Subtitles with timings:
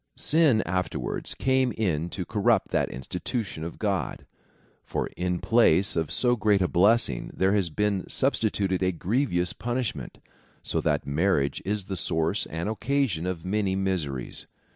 [0.17, 4.25] Sin afterwards came in to corrupt that institution of God;
[4.83, 9.53] for in place of so great a blessing there has been sub stituted a grievous
[9.53, 10.17] punishment,
[10.63, 14.47] so that marriage is the source and occasion of many miseries.